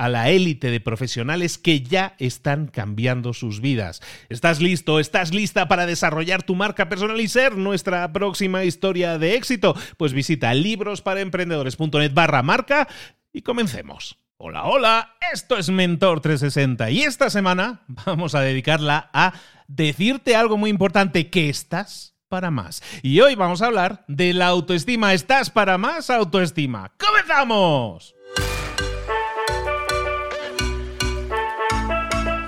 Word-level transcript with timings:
a 0.00 0.08
la 0.08 0.30
élite 0.30 0.70
de 0.70 0.80
profesionales 0.80 1.58
que 1.58 1.82
ya 1.82 2.14
están 2.18 2.68
cambiando 2.68 3.34
sus 3.34 3.60
vidas. 3.60 4.00
¿Estás 4.30 4.62
listo? 4.62 4.98
¿Estás 4.98 5.34
lista 5.34 5.68
para 5.68 5.84
desarrollar 5.84 6.42
tu 6.42 6.54
marca 6.54 6.88
personal 6.88 7.20
y 7.20 7.28
ser 7.28 7.58
nuestra 7.58 8.10
próxima 8.10 8.64
historia 8.64 9.18
de 9.18 9.34
éxito? 9.34 9.76
Pues 9.98 10.14
visita 10.14 10.54
librosparaemprendedores.net 10.54 12.14
barra 12.14 12.42
marca 12.42 12.88
y 13.30 13.42
comencemos. 13.42 14.16
Hola, 14.38 14.64
hola, 14.64 15.16
esto 15.34 15.58
es 15.58 15.68
Mentor 15.68 16.22
360 16.22 16.90
y 16.92 17.02
esta 17.02 17.28
semana 17.28 17.82
vamos 18.06 18.34
a 18.34 18.40
dedicarla 18.40 19.10
a 19.12 19.34
decirte 19.68 20.34
algo 20.34 20.56
muy 20.56 20.70
importante, 20.70 21.28
que 21.28 21.50
estás 21.50 22.16
para 22.30 22.50
más. 22.50 22.82
Y 23.02 23.20
hoy 23.20 23.34
vamos 23.34 23.60
a 23.60 23.66
hablar 23.66 24.06
de 24.08 24.32
la 24.32 24.46
autoestima. 24.46 25.12
¿Estás 25.12 25.50
para 25.50 25.76
más 25.76 26.08
autoestima? 26.08 26.90
¡Comenzamos! 26.96 28.14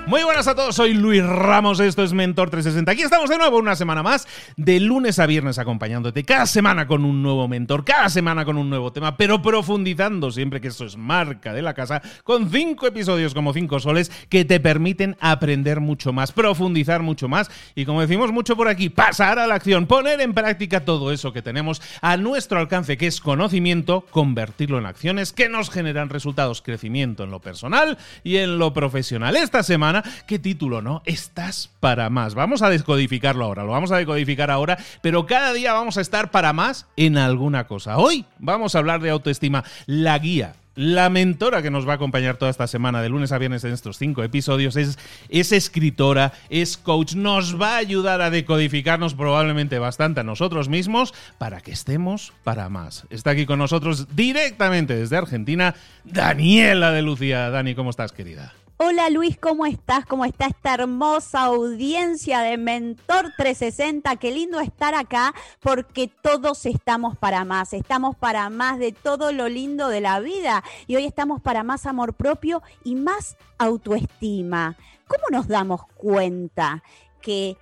Muy 0.05 0.21
buenas 0.23 0.49
a 0.49 0.55
todos, 0.55 0.75
soy 0.75 0.93
Luis 0.93 1.25
Ramos, 1.25 1.79
esto 1.79 2.03
es 2.03 2.11
Mentor 2.11 2.49
360. 2.49 2.91
Aquí 2.91 3.03
estamos 3.03 3.29
de 3.29 3.37
nuevo 3.37 3.57
una 3.57 3.77
semana 3.77 4.03
más, 4.03 4.27
de 4.57 4.81
lunes 4.81 5.17
a 5.17 5.25
viernes 5.25 5.59
acompañándote, 5.59 6.25
cada 6.25 6.45
semana 6.45 6.87
con 6.87 7.05
un 7.05 7.23
nuevo 7.23 7.47
mentor, 7.47 7.85
cada 7.85 8.09
semana 8.09 8.43
con 8.43 8.57
un 8.57 8.69
nuevo 8.69 8.91
tema, 8.91 9.15
pero 9.15 9.41
profundizando 9.41 10.29
siempre 10.29 10.59
que 10.59 10.67
esto 10.67 10.83
es 10.85 10.97
marca 10.97 11.53
de 11.53 11.61
la 11.61 11.73
casa, 11.73 12.01
con 12.25 12.51
cinco 12.51 12.85
episodios 12.85 13.33
como 13.33 13.53
cinco 13.53 13.79
soles 13.79 14.11
que 14.27 14.43
te 14.43 14.59
permiten 14.59 15.15
aprender 15.21 15.79
mucho 15.79 16.11
más, 16.11 16.33
profundizar 16.33 17.01
mucho 17.01 17.29
más 17.29 17.49
y 17.73 17.85
como 17.85 18.01
decimos 18.01 18.33
mucho 18.33 18.57
por 18.57 18.67
aquí, 18.67 18.89
pasar 18.89 19.39
a 19.39 19.47
la 19.47 19.55
acción, 19.55 19.87
poner 19.87 20.19
en 20.19 20.33
práctica 20.33 20.83
todo 20.83 21.13
eso 21.13 21.31
que 21.31 21.41
tenemos 21.41 21.81
a 22.01 22.17
nuestro 22.17 22.59
alcance, 22.59 22.97
que 22.97 23.07
es 23.07 23.21
conocimiento, 23.21 24.05
convertirlo 24.11 24.79
en 24.79 24.85
acciones 24.85 25.31
que 25.31 25.47
nos 25.47 25.69
generan 25.69 26.09
resultados, 26.09 26.61
crecimiento 26.61 27.23
en 27.23 27.31
lo 27.31 27.39
personal 27.39 27.97
y 28.25 28.35
en 28.35 28.57
lo 28.57 28.73
profesional. 28.73 29.37
Esta 29.37 29.63
semana 29.63 29.92
qué 30.25 30.39
título, 30.39 30.81
¿no? 30.81 31.03
Estás 31.05 31.69
para 31.79 32.09
más. 32.09 32.33
Vamos 32.33 32.61
a 32.61 32.69
descodificarlo 32.69 33.45
ahora, 33.45 33.63
lo 33.63 33.71
vamos 33.71 33.91
a 33.91 33.97
decodificar 33.97 34.49
ahora, 34.49 34.77
pero 35.01 35.25
cada 35.25 35.53
día 35.53 35.73
vamos 35.73 35.97
a 35.97 36.01
estar 36.01 36.31
para 36.31 36.53
más 36.53 36.87
en 36.95 37.17
alguna 37.17 37.67
cosa. 37.67 37.97
Hoy 37.97 38.25
vamos 38.39 38.73
a 38.73 38.79
hablar 38.79 39.01
de 39.01 39.09
autoestima, 39.09 39.63
la 39.85 40.17
guía 40.17 40.55
la 40.75 41.09
mentora 41.09 41.61
que 41.61 41.69
nos 41.69 41.87
va 41.87 41.93
a 41.93 41.95
acompañar 41.95 42.37
toda 42.37 42.51
esta 42.51 42.67
semana, 42.67 43.01
de 43.01 43.09
lunes 43.09 43.31
a 43.31 43.37
viernes 43.37 43.63
en 43.63 43.73
estos 43.73 43.97
cinco 43.97 44.23
episodios, 44.23 44.75
es, 44.75 44.97
es, 45.29 45.51
escritora, 45.51 46.33
es 46.49 46.77
coach, 46.77 47.13
nos 47.13 47.61
va 47.61 47.75
a 47.75 47.77
ayudar 47.77 48.21
a 48.21 48.29
decodificarnos 48.29 49.13
probablemente 49.13 49.79
bastante 49.79 50.21
a 50.21 50.23
nosotros 50.23 50.69
mismos 50.69 51.13
para 51.37 51.61
que 51.61 51.71
estemos 51.71 52.33
para 52.43 52.69
más. 52.69 53.05
Está 53.09 53.31
aquí 53.31 53.45
con 53.45 53.59
nosotros 53.59 54.15
directamente 54.15 54.95
desde 54.95 55.17
Argentina, 55.17 55.75
Daniela 56.03 56.91
de 56.91 57.01
Lucía. 57.01 57.49
Dani, 57.49 57.75
¿cómo 57.75 57.89
estás, 57.89 58.11
querida? 58.11 58.53
Hola 58.85 59.09
Luis, 59.09 59.37
¿cómo 59.37 59.65
estás? 59.65 60.05
¿Cómo 60.05 60.25
está 60.25 60.47
esta 60.47 60.73
hermosa 60.73 61.43
audiencia 61.43 62.41
de 62.41 62.57
Mentor 62.57 63.31
360? 63.37 64.13
Qué 64.17 64.29
lindo 64.29 64.59
estar 64.59 64.93
acá 64.93 65.33
porque 65.61 66.09
todos 66.09 66.65
estamos 66.65 67.17
para 67.17 67.45
más, 67.45 67.71
estamos 67.71 68.17
para 68.17 68.49
más 68.49 68.79
de 68.79 68.91
todo 68.91 69.31
lo 69.31 69.47
lindo 69.47 69.87
de 69.87 70.01
la 70.01 70.19
vida 70.19 70.65
y 70.85 70.97
hoy 70.97 71.05
estamos 71.05 71.41
para 71.41 71.63
más 71.63 71.85
amor 71.85 72.13
propio 72.15 72.61
y 72.83 72.95
más 72.95 73.37
autoestima. 73.57 74.75
¿Cómo 75.07 75.23
nos 75.31 75.47
damos 75.47 75.87
cuenta 75.95 76.83
que 77.21 77.55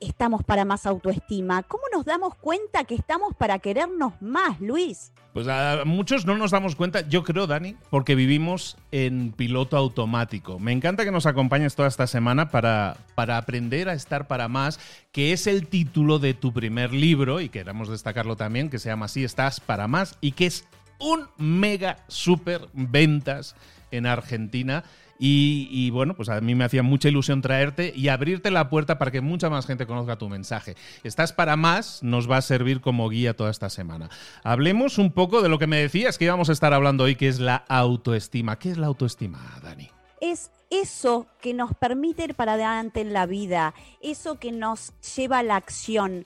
estamos 0.00 0.42
para 0.42 0.64
más 0.64 0.86
autoestima? 0.86 1.62
¿Cómo 1.62 1.84
nos 1.92 2.04
damos 2.04 2.34
cuenta 2.34 2.84
que 2.84 2.94
estamos 2.94 3.34
para 3.36 3.58
querernos 3.58 4.14
más, 4.20 4.60
Luis? 4.60 5.12
Pues 5.32 5.46
a 5.46 5.84
muchos 5.84 6.26
no 6.26 6.36
nos 6.36 6.50
damos 6.50 6.74
cuenta, 6.74 7.08
yo 7.08 7.22
creo, 7.22 7.46
Dani, 7.46 7.76
porque 7.88 8.16
vivimos 8.16 8.76
en 8.90 9.30
piloto 9.30 9.76
automático. 9.76 10.58
Me 10.58 10.72
encanta 10.72 11.04
que 11.04 11.12
nos 11.12 11.26
acompañes 11.26 11.76
toda 11.76 11.86
esta 11.86 12.08
semana 12.08 12.48
para, 12.48 12.96
para 13.14 13.36
aprender 13.36 13.88
a 13.88 13.92
estar 13.92 14.26
para 14.26 14.48
más, 14.48 14.80
que 15.12 15.32
es 15.32 15.46
el 15.46 15.68
título 15.68 16.18
de 16.18 16.34
tu 16.34 16.52
primer 16.52 16.92
libro, 16.92 17.40
y 17.40 17.48
queremos 17.48 17.88
destacarlo 17.88 18.34
también, 18.34 18.70
que 18.70 18.80
se 18.80 18.88
llama 18.88 19.06
así, 19.06 19.22
Estás 19.22 19.60
para 19.60 19.86
más, 19.86 20.18
y 20.20 20.32
que 20.32 20.46
es 20.46 20.64
un 20.98 21.28
mega 21.38 21.98
super 22.08 22.68
ventas 22.72 23.54
en 23.92 24.06
Argentina. 24.06 24.84
Y, 25.22 25.90
bueno, 25.90 26.14
pues 26.14 26.30
a 26.30 26.40
mí 26.40 26.54
me 26.54 26.64
hacía 26.64 26.82
mucha 26.82 27.08
ilusión 27.08 27.42
traerte 27.42 27.92
y 27.94 28.08
abrirte 28.08 28.50
la 28.50 28.70
puerta 28.70 28.98
para 28.98 29.10
que 29.10 29.20
mucha 29.20 29.50
más 29.50 29.66
gente 29.66 29.86
conozca 29.86 30.16
tu 30.16 30.30
mensaje. 30.30 30.76
Estás 31.04 31.34
para 31.34 31.56
más, 31.56 32.02
nos 32.02 32.30
va 32.30 32.38
a 32.38 32.42
servir 32.42 32.80
como 32.80 33.06
guía 33.10 33.36
toda 33.36 33.50
esta 33.50 33.68
semana. 33.68 34.08
Hablemos 34.42 34.96
un 34.96 35.12
poco 35.12 35.42
de 35.42 35.50
lo 35.50 35.58
que 35.58 35.66
me 35.66 35.76
decías 35.76 36.16
que 36.16 36.24
íbamos 36.24 36.48
a 36.48 36.52
estar 36.52 36.72
hablando 36.72 37.04
hoy, 37.04 37.16
que 37.16 37.28
es 37.28 37.38
la 37.38 37.56
autoestima. 37.68 38.58
¿Qué 38.58 38.70
es 38.70 38.78
la 38.78 38.86
autoestima, 38.86 39.60
Dani? 39.62 39.90
Es 40.22 40.50
eso 40.70 41.26
que 41.42 41.52
nos 41.52 41.74
permite 41.74 42.24
ir 42.24 42.34
para 42.34 42.54
adelante 42.54 43.02
en 43.02 43.12
la 43.12 43.26
vida, 43.26 43.74
eso 44.00 44.38
que 44.38 44.52
nos 44.52 44.92
lleva 45.16 45.40
a 45.40 45.42
la 45.42 45.56
acción 45.56 46.24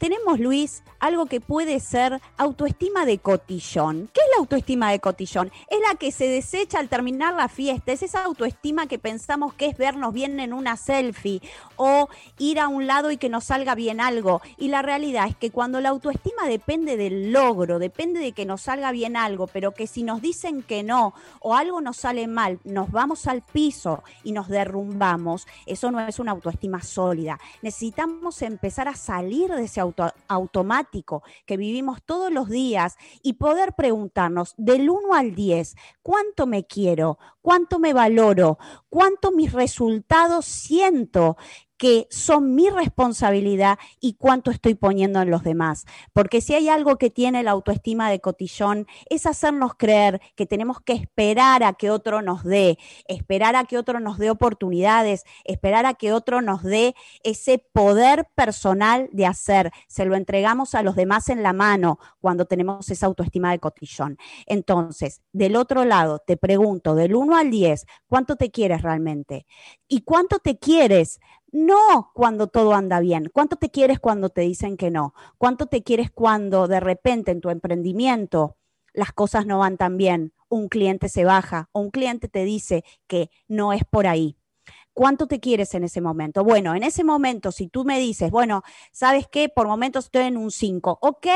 tenemos, 0.00 0.40
Luis, 0.40 0.82
algo 0.98 1.26
que 1.26 1.42
puede 1.42 1.78
ser 1.78 2.22
autoestima 2.38 3.04
de 3.04 3.18
cotillón. 3.18 4.08
¿Qué 4.14 4.22
es 4.22 4.26
la 4.34 4.40
autoestima 4.40 4.90
de 4.90 4.98
cotillón? 4.98 5.52
Es 5.68 5.78
la 5.86 5.94
que 5.96 6.10
se 6.10 6.26
desecha 6.26 6.78
al 6.78 6.88
terminar 6.88 7.34
la 7.34 7.48
fiesta, 7.48 7.92
es 7.92 8.02
esa 8.02 8.24
autoestima 8.24 8.86
que 8.86 8.98
pensamos 8.98 9.52
que 9.52 9.66
es 9.66 9.76
vernos 9.76 10.14
bien 10.14 10.40
en 10.40 10.54
una 10.54 10.78
selfie 10.78 11.42
o 11.82 12.10
ir 12.38 12.60
a 12.60 12.68
un 12.68 12.86
lado 12.86 13.10
y 13.10 13.16
que 13.16 13.30
nos 13.30 13.44
salga 13.44 13.74
bien 13.74 14.02
algo. 14.02 14.42
Y 14.58 14.68
la 14.68 14.82
realidad 14.82 15.26
es 15.26 15.34
que 15.34 15.50
cuando 15.50 15.80
la 15.80 15.88
autoestima 15.88 16.46
depende 16.46 16.98
del 16.98 17.32
logro, 17.32 17.78
depende 17.78 18.20
de 18.20 18.32
que 18.32 18.44
nos 18.44 18.60
salga 18.60 18.92
bien 18.92 19.16
algo, 19.16 19.46
pero 19.46 19.72
que 19.72 19.86
si 19.86 20.02
nos 20.02 20.20
dicen 20.20 20.62
que 20.62 20.82
no 20.82 21.14
o 21.40 21.56
algo 21.56 21.80
nos 21.80 21.96
sale 21.96 22.26
mal, 22.26 22.60
nos 22.64 22.90
vamos 22.90 23.26
al 23.26 23.40
piso 23.40 24.04
y 24.22 24.32
nos 24.32 24.48
derrumbamos, 24.48 25.46
eso 25.64 25.90
no 25.90 26.00
es 26.00 26.18
una 26.18 26.32
autoestima 26.32 26.82
sólida. 26.82 27.40
Necesitamos 27.62 28.42
empezar 28.42 28.86
a 28.86 28.94
salir 28.94 29.50
de 29.50 29.64
ese 29.64 29.80
automático 30.28 31.22
que 31.46 31.56
vivimos 31.56 32.02
todos 32.02 32.30
los 32.30 32.50
días 32.50 32.98
y 33.22 33.34
poder 33.34 33.72
preguntarnos 33.72 34.52
del 34.58 34.90
1 34.90 35.14
al 35.14 35.34
10, 35.34 35.76
¿cuánto 36.02 36.46
me 36.46 36.66
quiero? 36.66 37.18
¿Cuánto 37.40 37.78
me 37.78 37.94
valoro? 37.94 38.58
¿Cuánto 38.90 39.30
mis 39.32 39.52
resultados 39.52 40.44
siento? 40.44 41.38
Que 41.80 42.06
son 42.10 42.54
mi 42.54 42.68
responsabilidad 42.68 43.78
y 44.02 44.12
cuánto 44.12 44.50
estoy 44.50 44.74
poniendo 44.74 45.22
en 45.22 45.30
los 45.30 45.42
demás. 45.42 45.86
Porque 46.12 46.42
si 46.42 46.52
hay 46.52 46.68
algo 46.68 46.98
que 46.98 47.08
tiene 47.08 47.42
la 47.42 47.52
autoestima 47.52 48.10
de 48.10 48.20
cotillón, 48.20 48.86
es 49.08 49.24
hacernos 49.24 49.72
creer 49.78 50.20
que 50.36 50.44
tenemos 50.44 50.82
que 50.82 50.92
esperar 50.92 51.62
a 51.62 51.72
que 51.72 51.90
otro 51.90 52.20
nos 52.20 52.44
dé, 52.44 52.76
esperar 53.08 53.56
a 53.56 53.64
que 53.64 53.78
otro 53.78 53.98
nos 53.98 54.18
dé 54.18 54.28
oportunidades, 54.28 55.24
esperar 55.44 55.86
a 55.86 55.94
que 55.94 56.12
otro 56.12 56.42
nos 56.42 56.62
dé 56.62 56.94
ese 57.24 57.64
poder 57.72 58.28
personal 58.34 59.08
de 59.12 59.24
hacer. 59.24 59.72
Se 59.88 60.04
lo 60.04 60.16
entregamos 60.16 60.74
a 60.74 60.82
los 60.82 60.96
demás 60.96 61.30
en 61.30 61.42
la 61.42 61.54
mano 61.54 61.98
cuando 62.20 62.44
tenemos 62.44 62.90
esa 62.90 63.06
autoestima 63.06 63.52
de 63.52 63.58
cotillón. 63.58 64.18
Entonces, 64.44 65.22
del 65.32 65.56
otro 65.56 65.86
lado, 65.86 66.18
te 66.18 66.36
pregunto, 66.36 66.94
del 66.94 67.14
1 67.14 67.38
al 67.38 67.50
10, 67.50 67.86
¿cuánto 68.06 68.36
te 68.36 68.50
quieres 68.50 68.82
realmente? 68.82 69.46
¿Y 69.88 70.02
cuánto 70.02 70.40
te 70.40 70.58
quieres? 70.58 71.20
No 71.52 72.10
cuando 72.14 72.46
todo 72.46 72.74
anda 72.74 73.00
bien. 73.00 73.28
¿Cuánto 73.32 73.56
te 73.56 73.70
quieres 73.70 73.98
cuando 73.98 74.28
te 74.30 74.42
dicen 74.42 74.76
que 74.76 74.90
no? 74.90 75.14
¿Cuánto 75.38 75.66
te 75.66 75.82
quieres 75.82 76.10
cuando 76.10 76.68
de 76.68 76.80
repente 76.80 77.32
en 77.32 77.40
tu 77.40 77.50
emprendimiento 77.50 78.56
las 78.92 79.12
cosas 79.12 79.46
no 79.46 79.58
van 79.58 79.76
tan 79.76 79.96
bien? 79.96 80.32
Un 80.48 80.68
cliente 80.68 81.08
se 81.08 81.24
baja 81.24 81.68
o 81.72 81.80
un 81.80 81.90
cliente 81.90 82.28
te 82.28 82.44
dice 82.44 82.84
que 83.08 83.30
no 83.48 83.72
es 83.72 83.82
por 83.84 84.06
ahí. 84.06 84.36
¿Cuánto 84.94 85.26
te 85.28 85.40
quieres 85.40 85.74
en 85.74 85.84
ese 85.84 86.00
momento? 86.00 86.44
Bueno, 86.44 86.74
en 86.74 86.82
ese 86.84 87.04
momento, 87.04 87.52
si 87.52 87.68
tú 87.68 87.84
me 87.84 87.98
dices, 88.00 88.30
bueno, 88.30 88.62
¿sabes 88.92 89.26
qué? 89.30 89.48
Por 89.48 89.68
momentos 89.68 90.06
estoy 90.06 90.24
en 90.24 90.36
un 90.36 90.50
5. 90.50 90.98
Ok, 91.02 91.26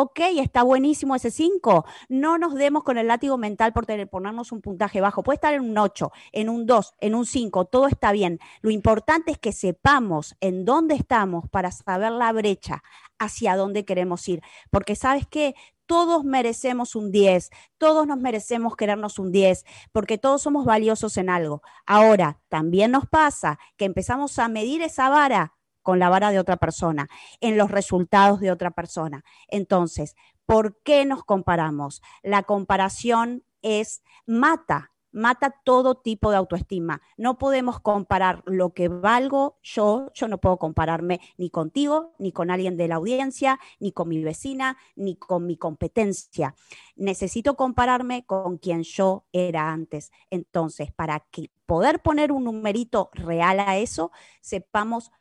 ok, 0.00 0.20
está 0.36 0.62
buenísimo 0.62 1.16
ese 1.16 1.32
5. 1.32 1.84
No 2.08 2.38
nos 2.38 2.54
demos 2.54 2.84
con 2.84 2.98
el 2.98 3.08
látigo 3.08 3.36
mental 3.36 3.72
por 3.72 3.84
tener, 3.84 4.08
ponernos 4.08 4.52
un 4.52 4.60
puntaje 4.60 5.00
bajo. 5.00 5.24
Puede 5.24 5.34
estar 5.34 5.52
en 5.54 5.62
un 5.62 5.76
8, 5.76 6.12
en 6.30 6.48
un 6.48 6.66
2, 6.66 6.94
en 7.00 7.16
un 7.16 7.26
5, 7.26 7.64
todo 7.64 7.88
está 7.88 8.12
bien. 8.12 8.38
Lo 8.60 8.70
importante 8.70 9.32
es 9.32 9.38
que 9.38 9.50
sepamos 9.50 10.36
en 10.40 10.64
dónde 10.64 10.94
estamos 10.94 11.48
para 11.50 11.72
saber 11.72 12.12
la 12.12 12.30
brecha 12.30 12.84
hacia 13.18 13.56
dónde 13.56 13.84
queremos 13.84 14.28
ir. 14.28 14.40
Porque 14.70 14.94
sabes 14.94 15.26
qué, 15.26 15.56
todos 15.86 16.22
merecemos 16.22 16.94
un 16.94 17.10
10, 17.10 17.50
todos 17.76 18.06
nos 18.06 18.18
merecemos 18.18 18.76
querernos 18.76 19.18
un 19.18 19.32
10, 19.32 19.64
porque 19.90 20.16
todos 20.16 20.42
somos 20.42 20.64
valiosos 20.64 21.16
en 21.16 21.28
algo. 21.28 21.60
Ahora, 21.86 22.38
también 22.48 22.92
nos 22.92 23.06
pasa 23.06 23.58
que 23.76 23.86
empezamos 23.86 24.38
a 24.38 24.46
medir 24.46 24.80
esa 24.80 25.08
vara 25.08 25.57
con 25.88 25.98
la 25.98 26.10
vara 26.10 26.30
de 26.30 26.38
otra 26.38 26.58
persona, 26.58 27.08
en 27.40 27.56
los 27.56 27.70
resultados 27.70 28.40
de 28.40 28.50
otra 28.50 28.72
persona. 28.72 29.24
Entonces, 29.46 30.16
¿por 30.44 30.76
qué 30.82 31.06
nos 31.06 31.24
comparamos? 31.24 32.02
La 32.22 32.42
comparación 32.42 33.42
es 33.62 34.02
mata, 34.26 34.92
mata 35.12 35.54
todo 35.64 35.94
tipo 35.94 36.30
de 36.30 36.36
autoestima. 36.36 37.00
No 37.16 37.38
podemos 37.38 37.80
comparar 37.80 38.42
lo 38.44 38.74
que 38.74 38.88
valgo 38.88 39.56
yo, 39.62 40.10
yo 40.12 40.28
no 40.28 40.36
puedo 40.36 40.58
compararme 40.58 41.22
ni 41.38 41.48
contigo, 41.48 42.12
ni 42.18 42.32
con 42.32 42.50
alguien 42.50 42.76
de 42.76 42.88
la 42.88 42.96
audiencia, 42.96 43.58
ni 43.80 43.92
con 43.92 44.10
mi 44.10 44.22
vecina, 44.22 44.76
ni 44.94 45.16
con 45.16 45.46
mi 45.46 45.56
competencia. 45.56 46.54
Necesito 46.96 47.56
compararme 47.56 48.26
con 48.26 48.58
quien 48.58 48.82
yo 48.82 49.24
era 49.32 49.72
antes. 49.72 50.12
Entonces, 50.28 50.92
para 50.92 51.20
que 51.30 51.50
poder 51.64 52.02
poner 52.02 52.30
un 52.30 52.44
numerito 52.44 53.08
real 53.14 53.60
a 53.60 53.78
eso, 53.78 54.10
sepamos 54.42 55.12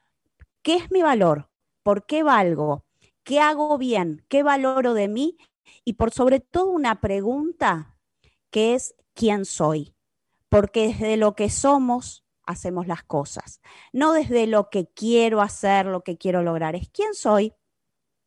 ¿Qué 0.62 0.75
es 0.75 0.92
mi 0.92 1.01
valor? 1.01 1.50
¿Por 1.83 2.06
qué 2.06 2.24
valgo? 2.24 2.86
¿Qué 3.24 3.39
hago 3.39 3.77
bien? 3.77 4.25
¿Qué 4.30 4.44
valoro 4.44 4.94
de 4.94 5.07
mí? 5.07 5.38
Y 5.83 5.94
por 5.94 6.12
sobre 6.12 6.39
todo 6.39 6.68
una 6.68 7.01
pregunta 7.01 7.98
que 8.51 8.74
es 8.74 8.95
¿quién 9.13 9.45
soy? 9.45 9.94
Porque 10.50 10.88
desde 10.88 11.18
lo 11.18 11.36
que 11.36 11.50
somos 11.50 12.24
hacemos 12.45 12.88
las 12.88 13.04
cosas, 13.04 13.62
no 13.92 14.13
desde 14.13 14.48
lo 14.48 14.69
que 14.69 14.88
quiero 14.88 15.42
hacer, 15.42 15.86
lo 15.86 16.04
que 16.04 16.18
quiero 16.18 16.44
lograr, 16.44 16.75
es 16.75 16.89
quién 16.89 17.13
soy, 17.13 17.54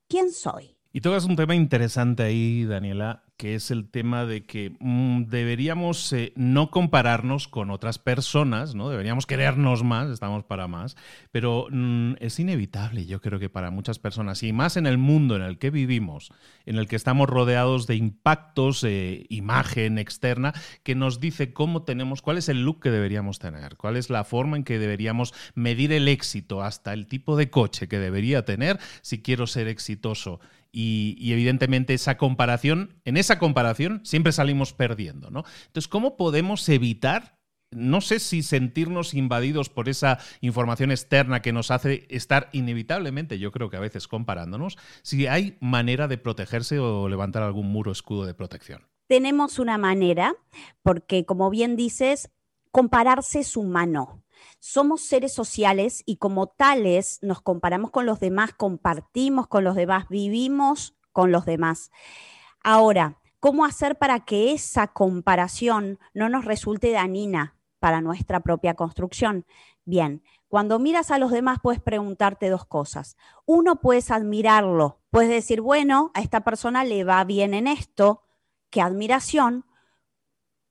quién 0.08 0.30
soy. 0.30 0.76
Y 0.92 1.00
tocas 1.00 1.24
un 1.24 1.36
tema 1.36 1.54
interesante 1.54 2.22
ahí, 2.24 2.64
Daniela, 2.64 3.24
que 3.40 3.54
es 3.54 3.70
el 3.70 3.88
tema 3.88 4.26
de 4.26 4.44
que 4.44 4.76
mm, 4.80 5.22
deberíamos 5.30 6.12
eh, 6.12 6.34
no 6.36 6.70
compararnos 6.70 7.48
con 7.48 7.70
otras 7.70 7.98
personas, 7.98 8.74
¿no? 8.74 8.90
Deberíamos 8.90 9.24
querernos 9.24 9.82
más, 9.82 10.10
estamos 10.10 10.44
para 10.44 10.68
más, 10.68 10.94
pero 11.32 11.66
mm, 11.70 12.16
es 12.20 12.38
inevitable, 12.38 13.06
yo 13.06 13.22
creo 13.22 13.38
que 13.38 13.48
para 13.48 13.70
muchas 13.70 13.98
personas, 13.98 14.42
y 14.42 14.52
más 14.52 14.76
en 14.76 14.86
el 14.86 14.98
mundo 14.98 15.36
en 15.36 15.42
el 15.42 15.56
que 15.56 15.70
vivimos, 15.70 16.30
en 16.66 16.76
el 16.76 16.86
que 16.86 16.96
estamos 16.96 17.30
rodeados 17.30 17.86
de 17.86 17.96
impactos, 17.96 18.84
eh, 18.84 19.24
imagen 19.30 19.96
externa, 19.96 20.52
que 20.82 20.94
nos 20.94 21.18
dice 21.18 21.54
cómo 21.54 21.84
tenemos, 21.84 22.20
cuál 22.20 22.36
es 22.36 22.50
el 22.50 22.62
look 22.62 22.82
que 22.82 22.90
deberíamos 22.90 23.38
tener, 23.38 23.78
cuál 23.78 23.96
es 23.96 24.10
la 24.10 24.24
forma 24.24 24.58
en 24.58 24.64
que 24.64 24.78
deberíamos 24.78 25.32
medir 25.54 25.94
el 25.94 26.08
éxito, 26.08 26.62
hasta 26.62 26.92
el 26.92 27.06
tipo 27.06 27.36
de 27.38 27.48
coche 27.48 27.88
que 27.88 28.00
debería 28.00 28.44
tener 28.44 28.78
si 29.00 29.22
quiero 29.22 29.46
ser 29.46 29.66
exitoso 29.66 30.40
y, 30.72 31.32
evidentemente 31.32 31.94
esa 31.94 32.16
comparación, 32.16 33.00
en 33.04 33.16
esa 33.16 33.38
comparación 33.38 34.00
siempre 34.04 34.32
salimos 34.32 34.72
perdiendo, 34.72 35.30
¿no? 35.30 35.44
Entonces, 35.66 35.88
¿cómo 35.88 36.16
podemos 36.16 36.68
evitar 36.68 37.38
no 37.72 38.00
sé 38.00 38.18
si 38.18 38.42
sentirnos 38.42 39.14
invadidos 39.14 39.68
por 39.68 39.88
esa 39.88 40.18
información 40.40 40.90
externa 40.90 41.40
que 41.40 41.52
nos 41.52 41.70
hace 41.70 42.04
estar 42.10 42.48
inevitablemente, 42.52 43.38
yo 43.38 43.52
creo 43.52 43.70
que 43.70 43.76
a 43.76 43.80
veces 43.80 44.08
comparándonos, 44.08 44.76
si 45.02 45.28
hay 45.28 45.56
manera 45.60 46.08
de 46.08 46.18
protegerse 46.18 46.80
o 46.80 47.08
levantar 47.08 47.44
algún 47.44 47.70
muro 47.70 47.92
escudo 47.92 48.26
de 48.26 48.34
protección. 48.34 48.88
Tenemos 49.08 49.60
una 49.60 49.78
manera, 49.78 50.34
porque 50.82 51.24
como 51.24 51.48
bien 51.48 51.76
dices, 51.76 52.30
compararse 52.72 53.38
es 53.38 53.56
humano 53.56 54.19
somos 54.58 55.02
seres 55.02 55.32
sociales 55.32 56.02
y 56.06 56.16
como 56.16 56.48
tales 56.48 57.18
nos 57.22 57.40
comparamos 57.40 57.90
con 57.90 58.06
los 58.06 58.20
demás, 58.20 58.52
compartimos 58.54 59.46
con 59.46 59.64
los 59.64 59.74
demás, 59.74 60.06
vivimos 60.08 60.96
con 61.12 61.32
los 61.32 61.44
demás. 61.44 61.90
Ahora, 62.62 63.20
¿cómo 63.40 63.64
hacer 63.64 63.96
para 63.98 64.20
que 64.20 64.52
esa 64.52 64.88
comparación 64.88 65.98
no 66.14 66.28
nos 66.28 66.44
resulte 66.44 66.92
dañina 66.92 67.56
para 67.78 68.00
nuestra 68.00 68.40
propia 68.40 68.74
construcción? 68.74 69.46
Bien, 69.84 70.22
cuando 70.48 70.78
miras 70.78 71.10
a 71.10 71.18
los 71.18 71.30
demás 71.30 71.58
puedes 71.62 71.80
preguntarte 71.80 72.48
dos 72.48 72.64
cosas. 72.64 73.16
Uno, 73.46 73.80
puedes 73.80 74.10
admirarlo, 74.10 75.00
puedes 75.10 75.30
decir, 75.30 75.60
bueno, 75.60 76.10
a 76.14 76.20
esta 76.20 76.40
persona 76.40 76.84
le 76.84 77.04
va 77.04 77.22
bien 77.24 77.54
en 77.54 77.66
esto, 77.66 78.22
qué 78.68 78.80
admiración. 78.82 79.64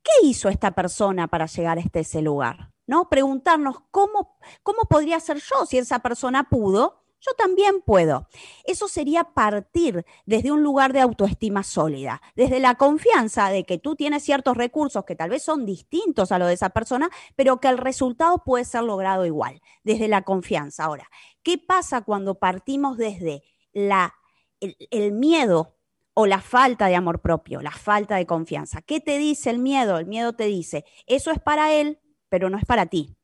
¿Qué 0.03 0.27
hizo 0.27 0.49
esta 0.49 0.71
persona 0.71 1.27
para 1.27 1.45
llegar 1.45 1.79
hasta 1.79 1.99
ese 1.99 2.21
lugar? 2.21 2.71
¿No? 2.89 3.07
Preguntarnos 3.07 3.77
cómo, 3.91 4.39
cómo 4.63 4.81
podría 4.89 5.19
ser 5.19 5.37
yo 5.37 5.67
si 5.67 5.77
esa 5.77 5.99
persona 5.99 6.49
pudo, 6.49 7.03
yo 7.21 7.33
también 7.37 7.81
puedo. 7.81 8.27
Eso 8.63 8.87
sería 8.87 9.25
partir 9.25 10.05
desde 10.25 10.51
un 10.51 10.63
lugar 10.63 10.91
de 10.91 11.01
autoestima 11.01 11.61
sólida, 11.61 12.19
desde 12.35 12.59
la 12.59 12.75
confianza 12.75 13.51
de 13.51 13.63
que 13.63 13.77
tú 13.77 13.95
tienes 13.95 14.23
ciertos 14.23 14.57
recursos 14.57 15.05
que 15.05 15.15
tal 15.15 15.29
vez 15.29 15.43
son 15.43 15.67
distintos 15.67 16.31
a 16.31 16.39
lo 16.39 16.47
de 16.47 16.55
esa 16.55 16.71
persona, 16.71 17.11
pero 17.35 17.59
que 17.59 17.67
el 17.67 17.77
resultado 17.77 18.43
puede 18.43 18.65
ser 18.65 18.81
logrado 18.81 19.23
igual, 19.27 19.61
desde 19.83 20.07
la 20.07 20.23
confianza. 20.23 20.85
Ahora, 20.85 21.11
¿qué 21.43 21.59
pasa 21.59 22.01
cuando 22.01 22.39
partimos 22.39 22.97
desde 22.97 23.43
la, 23.71 24.15
el 24.59 25.11
miedo 25.11 25.75
o 26.15 26.25
la 26.25 26.41
falta 26.41 26.87
de 26.87 26.95
amor 26.95 27.21
propio, 27.21 27.61
la 27.61 27.69
falta 27.69 28.15
de 28.15 28.25
confianza? 28.25 28.81
¿Qué 28.81 28.99
te 28.99 29.19
dice 29.19 29.51
el 29.51 29.59
miedo? 29.59 29.99
El 29.99 30.07
miedo 30.07 30.33
te 30.33 30.45
dice, 30.45 30.85
eso 31.05 31.29
es 31.29 31.39
para 31.39 31.71
él, 31.71 31.99
pero 32.29 32.49
no 32.49 32.57
es 32.57 32.65
para 32.65 32.85
ti. 32.85 33.15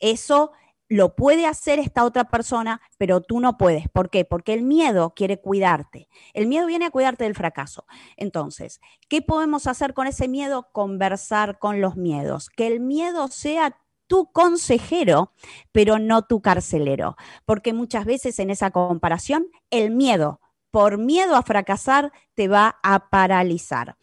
Eso 0.00 0.52
lo 0.88 1.16
puede 1.16 1.46
hacer 1.46 1.78
esta 1.78 2.04
otra 2.04 2.24
persona, 2.24 2.80
pero 2.98 3.20
tú 3.20 3.40
no 3.40 3.56
puedes. 3.56 3.88
¿Por 3.88 4.10
qué? 4.10 4.24
Porque 4.24 4.52
el 4.52 4.62
miedo 4.62 5.14
quiere 5.16 5.40
cuidarte. 5.40 6.08
El 6.34 6.46
miedo 6.46 6.66
viene 6.66 6.86
a 6.86 6.90
cuidarte 6.90 7.24
del 7.24 7.34
fracaso. 7.34 7.86
Entonces, 8.16 8.80
¿qué 9.08 9.22
podemos 9.22 9.66
hacer 9.66 9.94
con 9.94 10.06
ese 10.06 10.28
miedo? 10.28 10.68
Conversar 10.72 11.58
con 11.58 11.80
los 11.80 11.96
miedos. 11.96 12.50
Que 12.50 12.66
el 12.66 12.80
miedo 12.80 13.28
sea 13.28 13.78
tu 14.06 14.30
consejero, 14.30 15.32
pero 15.72 15.98
no 15.98 16.22
tu 16.22 16.42
carcelero. 16.42 17.16
Porque 17.46 17.72
muchas 17.72 18.04
veces 18.04 18.38
en 18.38 18.50
esa 18.50 18.70
comparación, 18.70 19.46
el 19.70 19.90
miedo, 19.90 20.40
por 20.70 20.98
miedo 20.98 21.36
a 21.36 21.42
fracasar, 21.42 22.12
te 22.34 22.48
va 22.48 22.78
a 22.82 23.08
paralizar. 23.08 23.96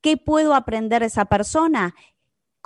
¿Qué 0.00 0.16
puedo 0.16 0.54
aprender 0.54 1.00
de 1.00 1.06
esa 1.06 1.26
persona? 1.26 1.94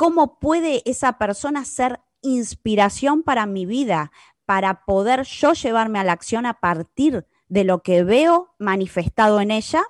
¿Cómo 0.00 0.38
puede 0.38 0.80
esa 0.86 1.18
persona 1.18 1.62
ser 1.66 2.00
inspiración 2.22 3.22
para 3.22 3.44
mi 3.44 3.66
vida, 3.66 4.12
para 4.46 4.86
poder 4.86 5.24
yo 5.24 5.52
llevarme 5.52 5.98
a 5.98 6.04
la 6.04 6.12
acción 6.12 6.46
a 6.46 6.58
partir 6.58 7.26
de 7.48 7.64
lo 7.64 7.82
que 7.82 8.02
veo 8.02 8.54
manifestado 8.58 9.42
en 9.42 9.50
ella? 9.50 9.82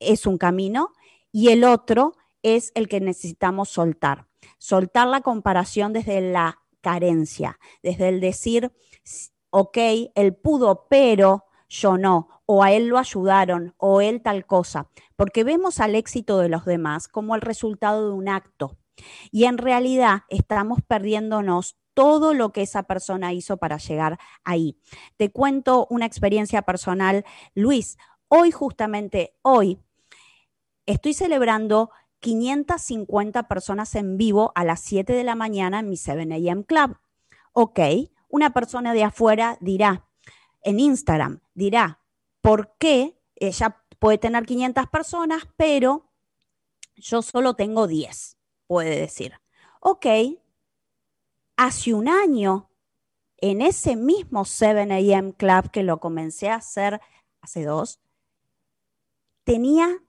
Es 0.00 0.26
un 0.26 0.38
camino. 0.38 0.90
Y 1.30 1.50
el 1.50 1.62
otro 1.62 2.16
es 2.42 2.72
el 2.74 2.88
que 2.88 2.98
necesitamos 2.98 3.68
soltar. 3.68 4.26
Soltar 4.58 5.06
la 5.06 5.20
comparación 5.20 5.92
desde 5.92 6.20
la 6.20 6.58
carencia, 6.80 7.60
desde 7.80 8.08
el 8.08 8.18
decir, 8.18 8.72
ok, 9.50 9.78
él 10.16 10.34
pudo, 10.34 10.88
pero 10.90 11.44
yo 11.68 11.96
no, 11.96 12.42
o 12.44 12.64
a 12.64 12.72
él 12.72 12.88
lo 12.88 12.98
ayudaron, 12.98 13.72
o 13.76 14.00
él 14.00 14.20
tal 14.20 14.46
cosa, 14.46 14.88
porque 15.14 15.44
vemos 15.44 15.78
al 15.78 15.94
éxito 15.94 16.38
de 16.38 16.48
los 16.48 16.64
demás 16.64 17.06
como 17.06 17.36
el 17.36 17.40
resultado 17.40 18.08
de 18.08 18.14
un 18.16 18.28
acto 18.28 18.76
Y 19.30 19.44
en 19.44 19.58
realidad 19.58 20.22
estamos 20.28 20.80
perdiéndonos 20.86 21.76
todo 21.94 22.32
lo 22.32 22.52
que 22.52 22.62
esa 22.62 22.84
persona 22.84 23.32
hizo 23.32 23.56
para 23.56 23.78
llegar 23.78 24.20
ahí. 24.44 24.78
Te 25.16 25.32
cuento 25.32 25.86
una 25.90 26.06
experiencia 26.06 26.62
personal. 26.62 27.24
Luis, 27.54 27.98
hoy 28.28 28.52
justamente, 28.52 29.34
hoy, 29.42 29.80
estoy 30.86 31.12
celebrando 31.12 31.90
550 32.20 33.48
personas 33.48 33.94
en 33.96 34.16
vivo 34.16 34.52
a 34.54 34.64
las 34.64 34.80
7 34.80 35.12
de 35.12 35.24
la 35.24 35.34
mañana 35.34 35.80
en 35.80 35.88
mi 35.88 35.96
7 35.96 36.28
AM 36.50 36.62
Club. 36.62 36.96
Ok, 37.52 37.80
una 38.28 38.52
persona 38.52 38.92
de 38.92 39.04
afuera 39.04 39.58
dirá, 39.60 40.06
en 40.62 40.80
Instagram, 40.80 41.40
dirá, 41.54 42.00
¿por 42.40 42.76
qué 42.78 43.20
ella 43.36 43.82
puede 43.98 44.18
tener 44.18 44.46
500 44.46 44.86
personas, 44.86 45.48
pero 45.56 46.12
yo 46.94 47.22
solo 47.22 47.54
tengo 47.54 47.86
10? 47.86 48.37
Puede 48.68 49.00
decir. 49.00 49.32
Ok, 49.80 50.06
hace 51.56 51.94
un 51.94 52.08
año, 52.08 52.70
en 53.38 53.62
ese 53.62 53.96
mismo 53.96 54.44
7 54.44 54.82
AM 54.92 55.32
Club 55.32 55.70
que 55.72 55.82
lo 55.82 55.98
comencé 55.98 56.50
a 56.50 56.56
hacer 56.56 57.00
hace 57.40 57.64
dos, 57.64 58.00
tenía 59.44 60.04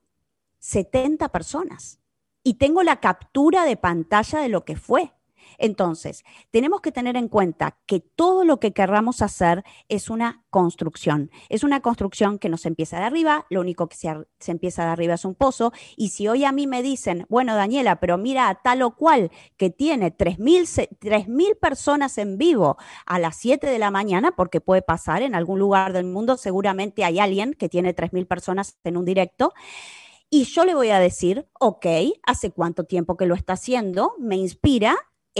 70 0.59 1.29
personas 1.29 2.01
y 2.43 2.55
tengo 2.55 2.83
la 2.83 2.99
captura 2.99 3.63
de 3.63 3.77
pantalla 3.77 4.39
de 4.39 4.49
lo 4.49 4.65
que 4.65 4.75
fue. 4.75 5.13
Entonces, 5.59 6.23
tenemos 6.51 6.81
que 6.81 6.91
tener 6.91 7.17
en 7.17 7.27
cuenta 7.27 7.77
que 7.85 7.99
todo 7.99 8.45
lo 8.45 8.59
que 8.59 8.73
querramos 8.73 9.21
hacer 9.21 9.63
es 9.89 10.09
una 10.09 10.43
construcción. 10.49 11.29
Es 11.49 11.63
una 11.63 11.81
construcción 11.81 12.39
que 12.39 12.49
no 12.49 12.57
se 12.57 12.69
empieza 12.69 12.97
de 12.97 13.05
arriba, 13.05 13.45
lo 13.49 13.61
único 13.61 13.87
que 13.87 13.95
se, 13.95 14.51
empieza 14.51 14.85
de 14.85 14.91
arriba 14.91 15.13
es 15.13 15.25
un 15.25 15.35
pozo. 15.35 15.71
Y 15.97 16.09
si 16.09 16.27
hoy 16.27 16.45
a 16.45 16.51
mí 16.51 16.65
me 16.65 16.81
dicen, 16.81 17.25
bueno, 17.29 17.55
Daniela, 17.55 17.99
pero 17.99 18.17
mira 18.17 18.49
a 18.49 18.55
tal 18.55 18.81
o 18.81 18.95
cual 18.95 19.31
que 19.57 19.69
tiene 19.69 20.15
3.000 20.15 21.59
personas 21.59 22.17
en 22.17 22.37
vivo 22.37 22.77
a 23.05 23.19
las 23.19 23.35
7 23.37 23.67
de 23.67 23.79
la 23.79 23.91
mañana, 23.91 24.31
porque 24.31 24.61
puede 24.61 24.81
pasar 24.81 25.21
en 25.21 25.35
algún 25.35 25.59
lugar 25.59 25.93
del 25.93 26.05
mundo, 26.05 26.37
seguramente 26.37 27.03
hay 27.03 27.19
alguien 27.19 27.53
que 27.53 27.69
tiene 27.69 27.95
3.000 27.95 28.27
personas 28.27 28.77
en 28.83 28.97
un 28.97 29.05
directo. 29.05 29.53
Y 30.31 30.43
yo 30.43 30.63
le 30.63 30.75
voy 30.75 30.91
a 30.91 30.99
decir, 30.99 31.47
ok, 31.59 31.87
¿hace 32.23 32.51
cuánto 32.51 32.83
tiempo 32.83 33.17
que 33.17 33.25
lo 33.25 33.33
está 33.33 33.53
haciendo? 33.53 34.13
Me 34.19 34.35
inspira, 34.35 34.95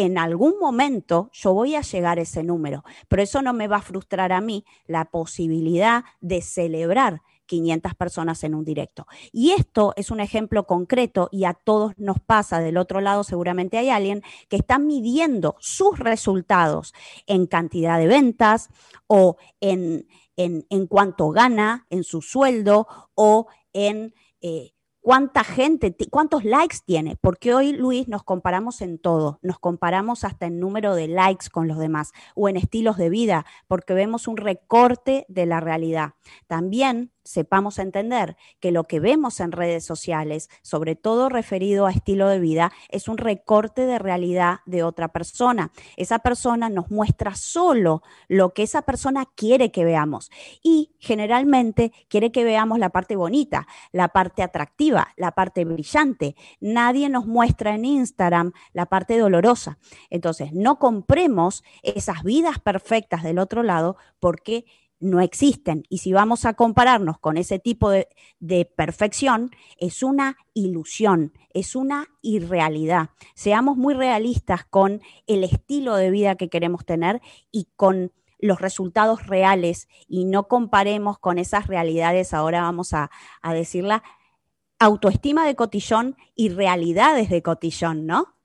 en 0.05 0.17
algún 0.17 0.57
momento 0.59 1.29
yo 1.33 1.53
voy 1.53 1.75
a 1.75 1.81
llegar 1.81 2.19
a 2.19 2.21
ese 2.21 2.43
número, 2.43 2.83
pero 3.07 3.21
eso 3.21 3.41
no 3.41 3.53
me 3.53 3.67
va 3.67 3.77
a 3.77 3.81
frustrar 3.81 4.31
a 4.31 4.41
mí 4.41 4.65
la 4.85 5.05
posibilidad 5.05 6.05
de 6.21 6.41
celebrar 6.41 7.21
500 7.47 7.95
personas 7.95 8.43
en 8.43 8.55
un 8.55 8.63
directo. 8.63 9.07
Y 9.33 9.51
esto 9.51 9.93
es 9.97 10.11
un 10.11 10.19
ejemplo 10.19 10.65
concreto 10.67 11.27
y 11.31 11.45
a 11.45 11.53
todos 11.53 11.93
nos 11.97 12.19
pasa. 12.19 12.59
Del 12.59 12.77
otro 12.77 13.01
lado 13.01 13.23
seguramente 13.23 13.77
hay 13.77 13.89
alguien 13.89 14.21
que 14.47 14.57
está 14.57 14.77
midiendo 14.77 15.55
sus 15.59 15.99
resultados 15.99 16.93
en 17.25 17.47
cantidad 17.47 17.97
de 17.97 18.07
ventas 18.07 18.69
o 19.07 19.37
en, 19.59 20.07
en, 20.37 20.65
en 20.69 20.87
gana, 21.33 21.87
en 21.89 22.03
su 22.03 22.21
sueldo 22.21 22.87
o 23.15 23.47
en... 23.73 24.13
Eh, 24.41 24.71
cuánta 25.01 25.43
gente, 25.43 25.95
cuántos 26.09 26.43
likes 26.43 26.77
tiene, 26.85 27.17
porque 27.21 27.53
hoy, 27.53 27.73
Luis, 27.73 28.07
nos 28.07 28.23
comparamos 28.23 28.81
en 28.81 28.99
todo, 28.99 29.39
nos 29.41 29.59
comparamos 29.59 30.23
hasta 30.23 30.47
en 30.47 30.59
número 30.59 30.95
de 30.95 31.07
likes 31.07 31.49
con 31.49 31.67
los 31.67 31.77
demás 31.77 32.11
o 32.35 32.49
en 32.49 32.57
estilos 32.57 32.97
de 32.97 33.09
vida, 33.09 33.45
porque 33.67 33.93
vemos 33.93 34.27
un 34.27 34.37
recorte 34.37 35.25
de 35.27 35.45
la 35.45 35.59
realidad. 35.59 36.13
También 36.47 37.11
sepamos 37.29 37.77
entender 37.77 38.37
que 38.59 38.71
lo 38.71 38.85
que 38.85 38.99
vemos 38.99 39.39
en 39.39 39.51
redes 39.51 39.85
sociales, 39.85 40.49
sobre 40.63 40.95
todo 40.95 41.29
referido 41.29 41.85
a 41.85 41.91
estilo 41.91 42.27
de 42.27 42.39
vida, 42.39 42.71
es 42.89 43.07
un 43.07 43.19
recorte 43.19 43.85
de 43.85 43.99
realidad 43.99 44.61
de 44.65 44.81
otra 44.81 45.09
persona. 45.09 45.71
Esa 45.95 46.17
persona 46.19 46.69
nos 46.69 46.89
muestra 46.89 47.35
solo 47.35 48.01
lo 48.27 48.55
que 48.55 48.63
esa 48.63 48.81
persona 48.81 49.27
quiere 49.35 49.71
que 49.71 49.85
veamos 49.85 50.31
y 50.63 50.95
generalmente 50.97 51.91
quiere 52.07 52.31
que 52.31 52.43
veamos 52.43 52.79
la 52.79 52.89
parte 52.89 53.15
bonita, 53.15 53.67
la 53.91 54.07
parte 54.07 54.41
atractiva, 54.41 55.09
la 55.15 55.33
parte 55.33 55.65
brillante. 55.65 56.35
Nadie 56.59 57.09
nos 57.09 57.27
muestra 57.27 57.75
en 57.75 57.85
Instagram 57.85 58.53
la 58.73 58.87
parte 58.87 59.19
dolorosa. 59.19 59.77
Entonces, 60.09 60.51
no 60.51 60.79
compremos 60.79 61.63
esas 61.83 62.23
vidas 62.23 62.57
perfectas 62.57 63.21
del 63.21 63.37
otro 63.37 63.61
lado 63.61 63.97
porque 64.19 64.65
no 64.99 65.21
existen. 65.21 65.83
Y 65.89 65.99
si 65.99 66.13
vamos 66.13 66.45
a 66.45 66.53
compararnos 66.53 67.19
con 67.19 67.37
ese 67.37 67.59
tipo 67.59 67.89
de, 67.89 68.07
perfección, 68.75 69.51
es 69.77 70.03
una 70.03 70.37
ilusión, 70.53 71.33
es 71.53 71.75
una 71.75 72.07
irrealidad. 72.21 73.09
Seamos 73.35 73.77
muy 73.77 73.93
realistas 73.93 74.65
con 74.65 75.01
el 75.27 75.43
estilo 75.43 75.95
de 75.95 76.11
vida 76.11 76.35
que 76.35 76.49
queremos 76.49 76.85
tener 76.85 77.21
y 77.51 77.67
con 77.75 78.11
los 78.39 78.61
resultados 78.61 79.27
reales 79.27 79.87
y 80.07 80.25
no 80.25 80.47
comparemos 80.47 81.19
con 81.19 81.37
esas 81.37 81.67
realidades, 81.67 82.33
ahora 82.33 82.61
vamos 82.61 82.93
a, 82.93 83.11
a 83.41 83.53
decirla, 83.53 84.01
autoestima 84.79 85.45
de 85.45 85.55
cotillón 85.55 86.15
y 86.35 86.49
realidades 86.49 87.29
de 87.29 87.41
cotillón, 87.43 88.05
¿no? 88.05 88.38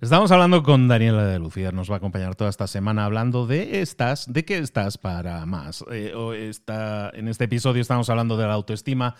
Estamos 0.00 0.30
hablando 0.30 0.62
con 0.62 0.88
Daniela 0.88 1.26
de 1.26 1.38
Lucía, 1.38 1.72
nos 1.72 1.90
va 1.90 1.96
a 1.96 1.98
acompañar 1.98 2.34
toda 2.34 2.48
esta 2.48 2.66
semana 2.66 3.04
hablando 3.04 3.46
de 3.46 3.82
estas, 3.82 4.32
de 4.32 4.46
qué 4.46 4.56
estás 4.56 4.96
para 4.96 5.44
más. 5.44 5.84
Eh, 5.92 6.14
en 7.12 7.28
este 7.28 7.44
episodio 7.44 7.82
estamos 7.82 8.08
hablando 8.08 8.38
de 8.38 8.46
la 8.46 8.54
autoestima 8.54 9.14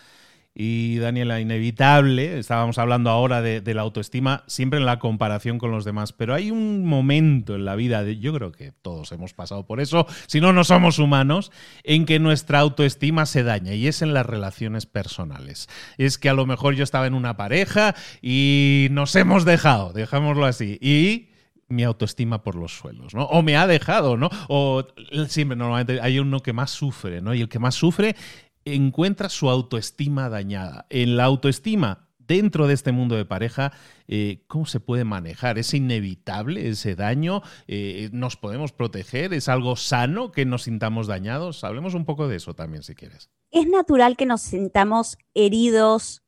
y 0.54 0.98
Daniela, 0.98 1.40
inevitable, 1.40 2.38
estábamos 2.38 2.78
hablando 2.78 3.10
ahora 3.10 3.40
de, 3.40 3.62
la 3.74 3.82
autoestima, 3.82 4.42
siempre 4.48 4.80
en 4.80 4.86
la 4.86 4.98
comparación 4.98 5.58
con 5.58 5.70
los 5.70 5.84
demás, 5.84 6.12
pero 6.12 6.34
hay 6.34 6.50
un 6.50 6.84
momento 6.84 7.54
en 7.54 7.64
la 7.64 7.76
vida, 7.76 8.02
de, 8.02 8.18
yo 8.18 8.34
creo 8.34 8.50
que 8.50 8.72
todos 8.72 9.12
hemos 9.12 9.32
pasado 9.32 9.64
por 9.64 9.80
eso, 9.80 10.06
si 10.26 10.40
no, 10.40 10.52
no 10.52 10.64
somos 10.64 10.98
humanos, 10.98 11.52
en 11.84 12.04
que 12.04 12.18
nuestra 12.18 12.58
autoestima 12.58 13.26
se 13.26 13.44
daña 13.44 13.74
y 13.74 13.86
es 13.86 14.02
en 14.02 14.12
las 14.12 14.26
relaciones 14.26 14.86
personales. 14.86 15.68
Es 15.98 16.18
que 16.18 16.28
a 16.28 16.34
lo 16.34 16.46
mejor 16.46 16.74
yo 16.74 16.82
estaba 16.82 17.06
en 17.06 17.14
una 17.14 17.36
pareja 17.36 17.94
y 18.20 18.88
nos 18.90 19.14
hemos 19.14 19.44
dejado, 19.44 19.92
dejámoslo 19.92 20.46
así, 20.46 20.78
y 20.80 21.28
mi 21.68 21.84
autoestima 21.84 22.42
por 22.42 22.56
los 22.56 22.76
suelos, 22.76 23.14
¿no? 23.14 23.24
O 23.26 23.42
me 23.42 23.56
ha 23.56 23.68
dejado, 23.68 24.16
¿no? 24.16 24.28
O 24.48 24.84
siempre 25.28 25.56
normalmente 25.56 26.00
hay 26.02 26.18
uno 26.18 26.40
que 26.40 26.52
más 26.52 26.72
sufre, 26.72 27.22
¿no? 27.22 27.32
Y 27.32 27.42
el 27.42 27.48
que 27.48 27.60
más 27.60 27.76
sufre 27.76 28.16
encuentra 28.74 29.28
su 29.28 29.50
autoestima 29.50 30.28
dañada. 30.28 30.86
En 30.90 31.16
la 31.16 31.24
autoestima 31.24 32.08
dentro 32.30 32.68
de 32.68 32.74
este 32.74 32.92
mundo 32.92 33.16
de 33.16 33.24
pareja, 33.24 33.72
eh, 34.06 34.44
¿cómo 34.46 34.64
se 34.64 34.78
puede 34.78 35.02
manejar? 35.02 35.58
¿Es 35.58 35.74
inevitable 35.74 36.68
ese 36.68 36.94
daño? 36.94 37.42
Eh, 37.66 38.08
¿Nos 38.12 38.36
podemos 38.36 38.72
proteger? 38.72 39.34
¿Es 39.34 39.48
algo 39.48 39.74
sano 39.74 40.30
que 40.30 40.44
nos 40.44 40.62
sintamos 40.62 41.08
dañados? 41.08 41.64
Hablemos 41.64 41.94
un 41.94 42.04
poco 42.04 42.28
de 42.28 42.36
eso 42.36 42.54
también, 42.54 42.84
si 42.84 42.94
quieres. 42.94 43.30
Es 43.50 43.66
natural 43.66 44.16
que 44.16 44.26
nos 44.26 44.42
sintamos 44.42 45.18
heridos, 45.34 46.22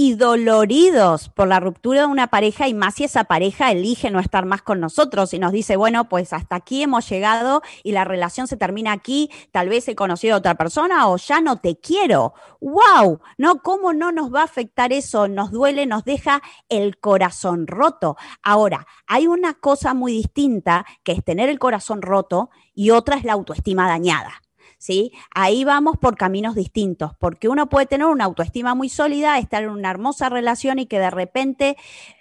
y 0.00 0.14
doloridos 0.14 1.28
por 1.28 1.48
la 1.48 1.58
ruptura 1.58 2.02
de 2.02 2.06
una 2.06 2.28
pareja 2.28 2.68
y 2.68 2.72
más 2.72 2.94
si 2.94 3.02
esa 3.02 3.24
pareja 3.24 3.72
elige 3.72 4.12
no 4.12 4.20
estar 4.20 4.46
más 4.46 4.62
con 4.62 4.78
nosotros 4.78 5.34
y 5.34 5.40
nos 5.40 5.50
dice, 5.50 5.74
bueno, 5.74 6.08
pues 6.08 6.32
hasta 6.32 6.54
aquí 6.54 6.84
hemos 6.84 7.08
llegado 7.08 7.62
y 7.82 7.90
la 7.90 8.04
relación 8.04 8.46
se 8.46 8.56
termina 8.56 8.92
aquí, 8.92 9.28
tal 9.50 9.68
vez 9.68 9.88
he 9.88 9.96
conocido 9.96 10.36
a 10.36 10.38
otra 10.38 10.54
persona 10.54 11.08
o 11.08 11.16
ya 11.16 11.40
no 11.40 11.56
te 11.56 11.80
quiero. 11.80 12.34
¡Wow! 12.60 13.18
¿No? 13.38 13.60
¿Cómo 13.60 13.92
no 13.92 14.12
nos 14.12 14.32
va 14.32 14.42
a 14.42 14.44
afectar 14.44 14.92
eso? 14.92 15.26
Nos 15.26 15.50
duele, 15.50 15.84
nos 15.84 16.04
deja 16.04 16.42
el 16.68 17.00
corazón 17.00 17.66
roto. 17.66 18.16
Ahora, 18.40 18.86
hay 19.08 19.26
una 19.26 19.54
cosa 19.54 19.94
muy 19.94 20.12
distinta 20.12 20.86
que 21.02 21.10
es 21.10 21.24
tener 21.24 21.48
el 21.48 21.58
corazón 21.58 22.02
roto 22.02 22.50
y 22.72 22.90
otra 22.90 23.16
es 23.16 23.24
la 23.24 23.32
autoestima 23.32 23.88
dañada. 23.88 24.42
¿Sí? 24.78 25.12
Ahí 25.34 25.64
vamos 25.64 25.96
por 25.98 26.16
caminos 26.16 26.54
distintos, 26.54 27.12
porque 27.18 27.48
uno 27.48 27.68
puede 27.68 27.86
tener 27.86 28.06
una 28.06 28.24
autoestima 28.24 28.74
muy 28.74 28.88
sólida, 28.88 29.38
estar 29.38 29.62
en 29.62 29.70
una 29.70 29.90
hermosa 29.90 30.28
relación 30.28 30.78
y 30.78 30.86
que 30.86 30.98
de 30.98 31.10
repente 31.10 31.76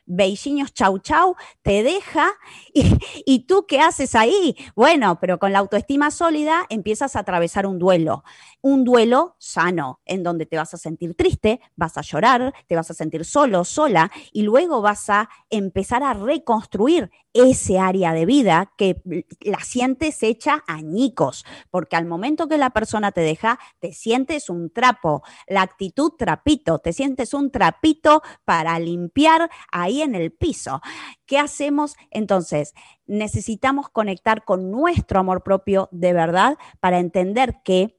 beijinhos 0.08 0.74
chau 0.74 0.98
chau, 1.00 1.36
te 1.62 1.84
deja 1.84 2.32
y, 2.74 3.40
tú 3.48 3.66
qué 3.68 3.80
haces 3.80 4.16
ahí? 4.16 4.56
Bueno, 4.76 5.20
pero 5.20 5.38
con 5.38 5.54
la 5.54 5.60
autoestima 5.60 6.12
sólida 6.12 6.66
empiezas 6.70 7.16
a 7.16 7.20
atravesar 7.20 7.66
un 7.66 7.78
duelo, 7.78 8.24
un 8.62 8.84
duelo 8.84 9.36
sano, 9.38 10.00
en 10.06 10.24
donde 10.24 10.46
te 10.46 10.58
vas 10.58 10.74
a 10.74 10.78
sentir 10.78 11.16
triste, 11.16 11.60
vas 11.76 11.98
a 11.98 12.02
llorar, 12.02 12.54
te 12.68 12.76
vas 12.76 12.90
a 12.90 12.94
sentir 12.94 13.26
solo, 13.26 13.64
sola 13.64 14.12
y 14.32 14.44
luego 14.44 14.82
vas 14.82 15.10
a 15.10 15.30
empezar 15.50 16.04
a 16.04 16.14
reconstruir 16.14 17.12
ese 17.34 17.78
área 17.78 18.14
de 18.14 18.26
vida 18.26 18.74
que 18.78 19.02
la 19.42 19.60
sientes 19.60 20.24
hecha 20.24 20.64
añicos, 20.68 21.46
porque 21.70 21.96
al 21.96 22.06
momento 22.06 22.48
que 22.48 22.58
la 22.58 22.72
persona 22.72 23.12
te 23.12 23.22
deja, 23.22 23.60
te 23.80 23.94
sientes 23.94 24.50
un 24.50 24.72
trapo, 24.72 25.24
la 25.48 25.62
actitud 25.62 26.14
trapito, 26.18 26.80
te 26.80 26.94
sientes 26.94 27.34
un 27.34 27.52
trapito 27.52 28.24
para 28.44 28.80
limpiar 28.80 29.50
ahí 29.72 29.97
en 30.02 30.16
el 30.16 30.32
piso. 30.32 30.82
¿Qué 31.26 31.40
hacemos? 31.40 31.96
Entonces, 32.12 32.74
necesitamos 33.06 33.90
conectar 33.90 34.46
con 34.46 34.72
nuestro 34.72 35.20
amor 35.20 35.44
propio 35.44 35.90
de 35.92 36.14
verdad 36.14 36.58
para 36.80 37.00
entender 37.00 37.62
que 37.64 37.98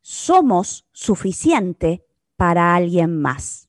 somos 0.00 0.86
suficiente 0.92 2.04
para 2.36 2.74
alguien 2.74 3.20
más. 3.20 3.68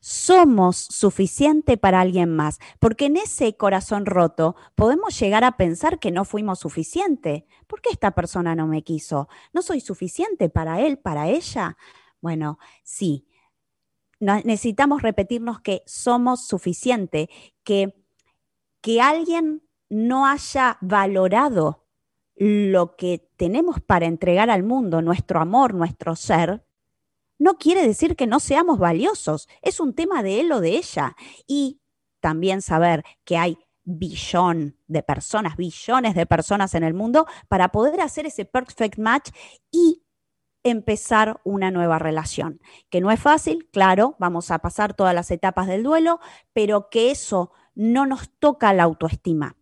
somos 0.00 0.76
suficiente 0.76 1.76
para 1.76 2.00
alguien 2.00 2.34
más, 2.34 2.58
porque 2.78 3.06
en 3.06 3.16
ese 3.16 3.56
corazón 3.56 4.06
roto 4.06 4.56
podemos 4.74 5.18
llegar 5.18 5.44
a 5.44 5.56
pensar 5.56 5.98
que 5.98 6.10
no 6.10 6.24
fuimos 6.24 6.60
suficiente. 6.60 7.46
¿Por 7.66 7.80
qué 7.80 7.90
esta 7.90 8.12
persona 8.12 8.54
no 8.54 8.66
me 8.66 8.82
quiso? 8.82 9.28
¿No 9.52 9.62
soy 9.62 9.80
suficiente 9.80 10.48
para 10.48 10.80
él, 10.80 10.98
para 10.98 11.28
ella? 11.28 11.76
Bueno, 12.20 12.58
sí. 12.82 13.26
Necesitamos 14.24 15.02
repetirnos 15.02 15.60
que 15.60 15.82
somos 15.86 16.46
suficiente, 16.46 17.28
que, 17.62 17.94
que 18.80 19.00
alguien 19.00 19.62
no 19.88 20.26
haya 20.26 20.78
valorado 20.80 21.86
lo 22.36 22.96
que 22.96 23.28
tenemos 23.36 23.80
para 23.80 24.06
entregar 24.06 24.50
al 24.50 24.62
mundo, 24.62 25.02
nuestro 25.02 25.40
amor, 25.40 25.74
nuestro 25.74 26.16
ser, 26.16 26.64
no 27.38 27.58
quiere 27.58 27.86
decir 27.86 28.16
que 28.16 28.26
no 28.26 28.40
seamos 28.40 28.78
valiosos. 28.78 29.48
Es 29.62 29.80
un 29.80 29.94
tema 29.94 30.22
de 30.22 30.40
él 30.40 30.52
o 30.52 30.60
de 30.60 30.76
ella. 30.76 31.16
Y 31.46 31.80
también 32.20 32.62
saber 32.62 33.04
que 33.24 33.36
hay 33.36 33.58
billón 33.84 34.78
de 34.86 35.02
personas, 35.02 35.56
billones 35.56 36.14
de 36.14 36.26
personas 36.26 36.74
en 36.74 36.84
el 36.84 36.94
mundo 36.94 37.26
para 37.48 37.68
poder 37.68 38.00
hacer 38.00 38.24
ese 38.26 38.46
perfect 38.46 38.98
match 38.98 39.30
y 39.70 40.03
empezar 40.64 41.40
una 41.44 41.70
nueva 41.70 41.98
relación. 41.98 42.60
Que 42.90 43.00
no 43.00 43.10
es 43.10 43.20
fácil, 43.20 43.68
claro, 43.72 44.16
vamos 44.18 44.50
a 44.50 44.58
pasar 44.58 44.94
todas 44.94 45.14
las 45.14 45.30
etapas 45.30 45.66
del 45.68 45.82
duelo, 45.82 46.20
pero 46.52 46.88
que 46.90 47.10
eso 47.10 47.52
no 47.74 48.06
nos 48.06 48.30
toca 48.38 48.72
la 48.72 48.82
autoestima 48.82 49.56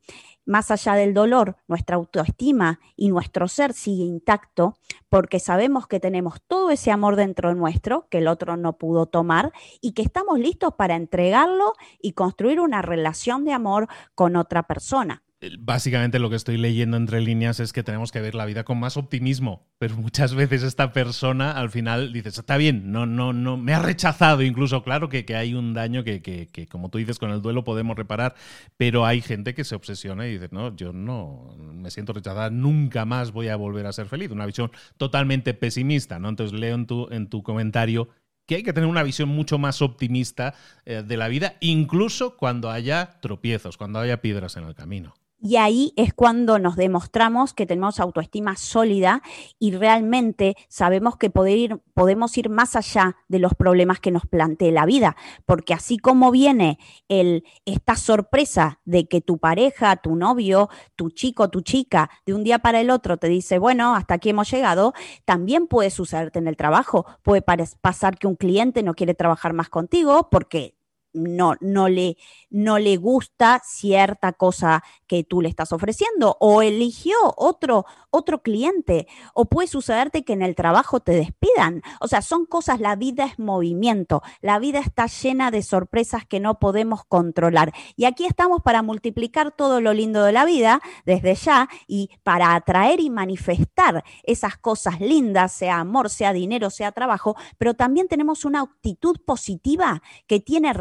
más 0.45 0.71
allá 0.71 0.95
del 0.95 1.15
dolor, 1.15 1.57
nuestra 1.69 1.97
autoestima 1.97 2.81
y 2.97 3.09
nuestro 3.09 3.49
ser 3.49 3.73
sigue 3.73 4.05
intacto 4.05 4.77
porque 5.09 5.39
sabemos 5.39 5.87
que 5.87 6.01
tenemos 6.01 6.43
todo 6.47 6.71
ese 6.71 6.91
amor 6.91 7.17
dentro 7.17 7.55
nuestro 7.55 8.09
que 8.09 8.19
el 8.19 8.29
otro 8.29 8.57
no 8.57 8.77
pudo 8.79 9.07
tomar 9.07 9.53
y 9.81 9.93
que 9.93 10.03
estamos 10.03 10.39
listos 10.39 10.75
para 10.75 10.97
entregarlo 10.97 11.75
y 12.01 12.13
construir 12.13 12.61
una 12.61 12.83
relación 12.83 13.45
de 13.45 13.53
amor 13.53 13.89
con 14.15 14.37
otra 14.37 14.65
persona 14.65 15.23
básicamente 15.59 16.19
lo 16.19 16.31
que 16.31 16.37
estoy 16.37 16.57
leyendo 16.57 16.97
entre 16.97 17.21
líneas 17.21 17.59
es 17.59 17.73
que 17.73 17.83
tenemos 17.83 18.13
que 18.13 18.21
ver 18.21 18.35
la 18.35 18.45
vida 18.45 18.65
con 18.65 18.79
más 18.79 18.97
optimismo, 18.97 19.67
pero 19.79 19.97
muchas 19.97 20.35
veces 20.35 20.63
esta 20.63 20.93
persona 20.93 21.53
al 21.53 21.71
final 21.71 22.13
dices, 22.13 22.39
está 22.39 22.57
bien, 22.57 22.93
no, 22.93 23.07
no, 23.07 23.33
no, 23.33 23.57
me 23.57 23.75
ha 23.75 23.81
rechazado 23.81 24.43
incluso, 24.43 24.83
claro 24.83 25.09
que, 25.09 25.25
hay 25.35 25.55
un 25.55 25.75
daño 25.75 26.05
que, 26.05 26.23
que, 26.23 26.69
como 26.69 26.91
tú 26.91 26.99
dices, 26.99 27.19
con 27.19 27.31
el 27.31 27.43
duelo 27.43 27.65
podemos 27.65 27.97
reparar, 27.97 28.35
pero 28.77 29.05
hay 29.05 29.21
gente 29.21 29.55
que 29.55 29.65
se 29.65 29.75
obsesiona 29.75 30.29
y 30.29 30.35
dice, 30.35 30.49
no, 30.53 30.77
yo 30.77 30.93
no 30.93 31.57
me 31.59 31.91
siento 31.91 32.13
rechazada, 32.13 32.51
nunca 32.51 33.05
más 33.05 33.33
voy 33.33 33.49
a 33.49 33.57
volver 33.57 33.87
a 33.87 33.93
ser 33.93 34.07
feliz, 34.07 34.31
una 34.31 34.47
visión 34.47 34.71
totalmente 34.97 35.55
pesimista, 35.55 36.19
¿no? 36.19 36.29
Entonces 36.29 36.59
leo 36.59 36.75
en 36.75 36.87
tu, 36.87 37.09
en 37.11 37.29
tu 37.29 37.43
comentario 37.43 38.09
que 38.47 38.57
hay 38.57 38.63
que 38.63 38.73
tener 38.73 38.89
una 38.89 39.03
visión 39.03 39.29
mucho 39.29 39.59
más 39.59 39.83
optimista 39.83 40.55
eh, 40.85 41.03
de 41.07 41.17
la 41.17 41.29
vida, 41.29 41.55
incluso 41.61 42.37
cuando 42.37 42.71
haya 42.71 43.19
tropiezos, 43.21 43.77
cuando 43.77 44.01
haya 44.01 44.21
piedras 44.21 44.57
en 44.57 44.65
el 44.65 44.75
camino. 44.75 45.15
Y 45.45 45.57
ahí 45.57 45.93
es 45.97 46.15
cuando 46.15 46.61
nos 46.61 46.77
demostramos 46.77 47.53
que 47.53 47.67
tenemos 47.67 47.99
autoestima 47.99 48.55
sólida 48.55 49.23
y 49.59 49.73
realmente 49.73 50.57
sabemos 50.69 51.17
que 51.17 51.31
podemos 51.31 52.39
ir 52.39 52.49
más 52.49 52.77
allá 52.77 53.17
de 53.27 53.41
los 53.41 53.53
problemas 53.55 53.99
que 53.99 54.13
nos 54.13 54.25
plantee 54.25 54.71
la 54.71 54.87
vida. 54.87 55.17
Porque 55.45 55.75
así 55.75 55.99
como 55.99 56.31
viene 56.31 56.79
el, 57.09 57.43
esta 57.65 57.97
sorpresa 57.97 58.79
de 58.85 59.09
que 59.09 59.21
tu 59.21 59.39
pareja, 59.39 59.97
tu 59.97 60.15
novio, 60.15 60.69
tu 60.95 61.11
chico, 61.11 61.51
tu 61.51 61.63
chica, 61.63 62.09
de 62.25 62.35
un 62.35 62.45
día 62.45 62.61
para 62.61 62.81
el 62.81 62.89
otro 62.89 63.17
te 63.17 63.27
dice, 63.27 63.59
bueno, 63.59 63.97
hasta 63.97 64.15
aquí 64.15 64.31
hemos 64.31 64.49
llegado, 64.49 64.95
también 65.25 65.67
puede 65.67 65.91
sucederte 65.91 66.39
en 66.39 66.47
el 66.47 66.57
trabajo. 66.57 67.05
Puede 67.25 67.43
pasar 67.43 68.17
que 68.17 68.29
un 68.29 68.37
cliente 68.37 68.85
no 68.85 68.95
quiere 68.95 69.15
trabajar 69.15 69.55
más 69.55 69.69
contigo 69.69 70.29
porque 70.31 70.77
no, 71.13 71.55
no, 71.61 71.89
le, 71.89 72.17
no 72.51 72.79
le 72.79 72.97
gusta 72.97 73.61
cierta 73.65 74.33
cosa 74.33 74.83
que 75.07 75.25
tú 75.25 75.41
le 75.41 75.49
estás 75.49 75.73
ofreciendo 75.73 76.37
o 76.41 76.63
eligió 76.63 77.15
otro, 77.37 77.85
otro 78.11 78.43
cliente 78.43 79.07
o 79.35 79.47
puede 79.47 79.69
sucederte 79.69 80.25
que 80.25 80.33
en 80.33 80.43
el 80.43 80.55
trabajo 80.55 81.01
te 81.01 81.13
despidan. 81.13 81.83
O 82.01 82.09
sea, 82.09 82.23
son 82.23 82.47
cosas, 82.47 82.81
la 82.81 82.97
vida 82.97 83.25
es 83.25 83.39
movimiento, 83.39 84.23
la 84.41 84.59
vida 84.59 84.81
está 84.81 85.07
llena 85.07 85.51
de 85.51 85.63
sorpresas 85.63 86.25
que 86.27 86.41
no 86.41 86.59
podemos 86.59 87.05
controlar. 87.05 87.73
Y 87.97 88.05
aquí 88.05 88.27
estamos 88.27 88.63
para 88.63 88.83
multiplicar 88.83 89.53
todo 89.53 89.81
lo 89.81 89.93
lindo 89.93 90.25
de 90.25 90.33
la 90.33 90.45
vida 90.45 90.81
desde 91.05 91.35
ya 91.35 91.69
y 91.87 92.11
para 92.23 92.55
atraer 92.55 93.01
y 93.01 93.11
manifestar 93.11 94.05
esas 94.23 94.57
cosas 94.57 95.01
lindas, 95.01 95.53
sea 95.53 95.79
amor, 95.81 96.11
sea 96.11 96.33
dinero, 96.33 96.71
sea 96.71 96.93
trabajo, 96.93 97.37
pero 97.59 97.75
también 97.75 98.09
tenemos 98.09 98.45
una 98.45 98.63
actitud 98.63 99.17
positiva 99.25 100.03
que 100.27 100.41
tiene 100.41 100.73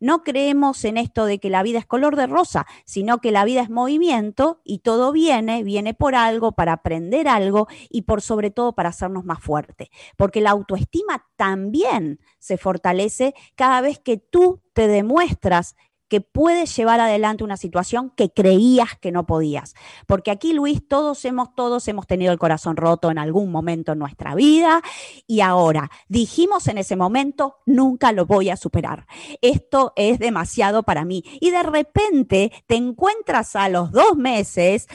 No 0.00 0.22
creemos 0.22 0.84
en 0.84 0.96
esto 0.96 1.26
de 1.26 1.38
que 1.38 1.50
la 1.50 1.62
vida 1.62 1.78
es 1.78 1.86
color 1.86 2.16
de 2.16 2.26
rosa, 2.26 2.66
sino 2.84 3.18
que 3.18 3.32
la 3.32 3.44
vida 3.44 3.62
es 3.62 3.70
movimiento 3.70 4.60
y 4.64 4.80
todo 4.80 5.12
viene, 5.12 5.62
viene 5.62 5.94
por 5.94 6.14
algo, 6.14 6.52
para 6.52 6.74
aprender 6.74 7.28
algo 7.28 7.68
y 7.88 8.02
por 8.02 8.22
sobre 8.22 8.50
todo 8.50 8.74
para 8.74 8.90
hacernos 8.90 9.24
más 9.24 9.40
fuertes. 9.40 9.88
Porque 10.16 10.40
la 10.40 10.50
autoestima 10.50 11.26
también 11.36 12.20
se 12.38 12.56
fortalece 12.58 13.34
cada 13.54 13.80
vez 13.80 13.98
que 13.98 14.16
tú 14.18 14.62
te 14.72 14.88
demuestras 14.88 15.76
que 16.08 16.20
puedes 16.20 16.74
llevar 16.76 17.00
adelante 17.00 17.44
una 17.44 17.56
situación 17.56 18.10
que 18.10 18.30
creías 18.30 18.96
que 19.00 19.12
no 19.12 19.26
podías. 19.26 19.74
Porque 20.06 20.30
aquí, 20.30 20.52
Luis, 20.52 20.86
todos 20.86 21.24
hemos, 21.24 21.54
todos 21.54 21.86
hemos 21.88 22.06
tenido 22.06 22.32
el 22.32 22.38
corazón 22.38 22.76
roto 22.76 23.10
en 23.10 23.18
algún 23.18 23.50
momento 23.50 23.92
en 23.92 23.98
nuestra 23.98 24.34
vida 24.34 24.82
y 25.26 25.40
ahora 25.40 25.90
dijimos 26.08 26.68
en 26.68 26.78
ese 26.78 26.96
momento, 26.96 27.56
nunca 27.66 28.12
lo 28.12 28.26
voy 28.26 28.50
a 28.50 28.56
superar. 28.56 29.06
Esto 29.40 29.92
es 29.96 30.18
demasiado 30.18 30.82
para 30.82 31.04
mí. 31.04 31.24
Y 31.40 31.50
de 31.50 31.62
repente 31.62 32.52
te 32.66 32.76
encuentras 32.76 33.56
a 33.56 33.68
los 33.68 33.92
dos 33.92 34.16
meses 34.16 34.88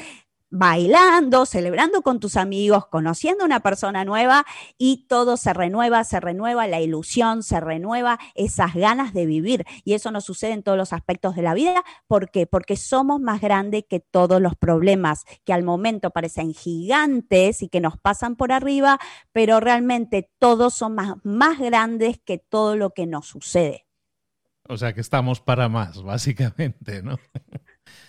bailando, 0.49 1.45
celebrando 1.45 2.01
con 2.01 2.19
tus 2.19 2.35
amigos, 2.35 2.87
conociendo 2.87 3.43
a 3.43 3.45
una 3.45 3.59
persona 3.59 4.03
nueva 4.05 4.45
y 4.77 5.05
todo 5.07 5.37
se 5.37 5.53
renueva, 5.53 6.03
se 6.03 6.19
renueva 6.19 6.67
la 6.67 6.81
ilusión, 6.81 7.43
se 7.43 7.59
renueva 7.59 8.19
esas 8.35 8.73
ganas 8.73 9.13
de 9.13 9.25
vivir. 9.25 9.65
Y 9.83 9.93
eso 9.93 10.11
nos 10.11 10.25
sucede 10.25 10.53
en 10.53 10.63
todos 10.63 10.77
los 10.77 10.93
aspectos 10.93 11.35
de 11.35 11.43
la 11.43 11.53
vida. 11.53 11.83
¿Por 12.07 12.31
qué? 12.31 12.47
Porque 12.47 12.77
somos 12.77 13.19
más 13.19 13.41
grandes 13.41 13.83
que 13.87 13.99
todos 13.99 14.41
los 14.41 14.55
problemas 14.55 15.25
que 15.45 15.53
al 15.53 15.63
momento 15.63 16.11
parecen 16.11 16.53
gigantes 16.53 17.61
y 17.61 17.69
que 17.69 17.81
nos 17.81 17.97
pasan 17.97 18.35
por 18.35 18.51
arriba, 18.51 18.99
pero 19.31 19.59
realmente 19.59 20.31
todos 20.39 20.73
son 20.73 20.95
más, 20.95 21.15
más 21.23 21.59
grandes 21.59 22.19
que 22.19 22.37
todo 22.37 22.75
lo 22.75 22.91
que 22.91 23.05
nos 23.05 23.27
sucede. 23.27 23.85
O 24.67 24.77
sea 24.77 24.93
que 24.93 25.01
estamos 25.01 25.41
para 25.41 25.67
más, 25.67 26.03
básicamente, 26.03 27.01
¿no? 27.01 27.17